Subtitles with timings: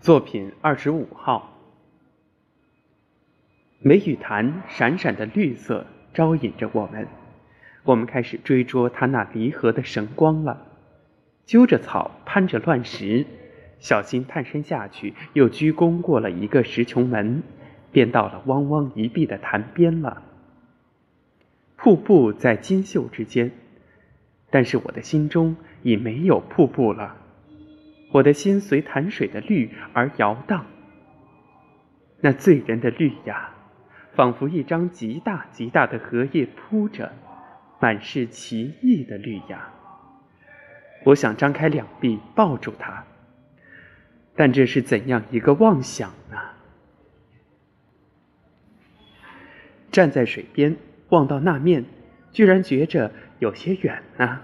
[0.00, 1.58] 作品二十五号，
[3.80, 5.84] 梅雨潭闪闪的绿色
[6.14, 7.06] 招引着我们，
[7.84, 10.66] 我们开始追捉它那离合的神光了。
[11.44, 13.26] 揪着草，攀着乱石，
[13.78, 17.42] 小心探身下去，又鞠躬过了一个石穹门，
[17.92, 20.22] 便到了汪汪一碧的潭边了。
[21.76, 23.52] 瀑布在金袖之间，
[24.48, 27.16] 但是我的心中已没有瀑布了。
[28.12, 30.66] 我的心随潭水的绿而摇荡，
[32.20, 33.54] 那醉人的绿呀，
[34.14, 37.12] 仿佛一张极大极大的荷叶铺着，
[37.80, 39.70] 满是奇异的绿呀。
[41.04, 43.04] 我想张开两臂抱住它，
[44.34, 46.36] 但这是怎样一个妄想呢？
[49.92, 50.76] 站在水边
[51.08, 51.84] 望到那面，
[52.32, 54.40] 居然觉着有些远呢。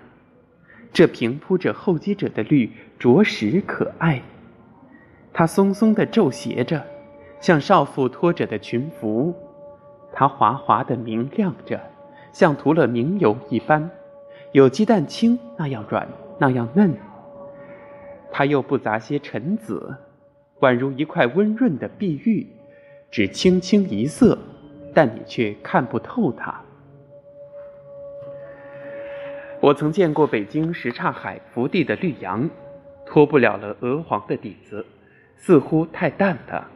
[0.96, 4.22] 这平铺着厚积着的绿，着实可爱。
[5.30, 6.82] 它松松的皱斜着，
[7.38, 9.30] 像少妇拖着的裙服；
[10.10, 11.78] 它滑滑的明亮着，
[12.32, 13.90] 像涂了明油一般，
[14.52, 16.96] 有鸡蛋清那样软，那样嫩。
[18.32, 19.94] 它又不杂些尘紫，
[20.60, 22.46] 宛如一块温润的碧玉，
[23.10, 24.38] 只清清一色，
[24.94, 26.58] 但你却看不透它。
[29.66, 32.48] 我曾见过北京什刹海福地的绿杨，
[33.04, 34.86] 脱不了了鹅黄的底子，
[35.34, 36.70] 似乎太淡了。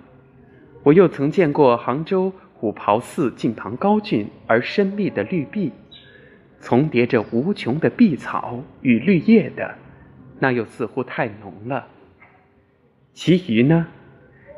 [0.82, 5.70] 我又曾见过杭州虎跑寺近旁高峻而深密的绿壁，
[6.60, 9.72] 重叠着无穷的碧草与绿叶的，
[10.40, 11.86] 那又似乎太浓了。
[13.12, 13.86] 其余呢，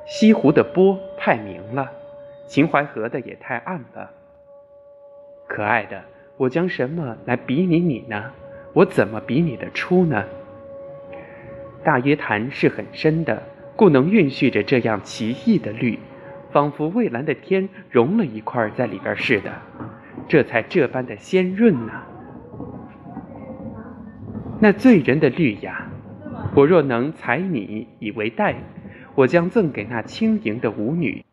[0.07, 1.87] 西湖的波太明了，
[2.49, 4.11] 秦淮河的也太暗了。
[5.47, 6.03] 可爱的。
[6.43, 8.25] 我将什么来比拟你呢？
[8.73, 10.25] 我怎么比拟得出呢？
[11.85, 13.41] 大约潭是很深的，
[13.77, 15.97] 故能蕴蓄着这样奇异的绿，
[16.51, 19.53] 仿佛蔚蓝的天融了一块在里边似的，
[20.27, 21.93] 这才这般的鲜润呢。
[24.59, 25.87] 那醉人的绿呀，
[26.57, 28.57] 我若能采你以为带，
[29.15, 31.25] 我将赠给那轻盈的舞女。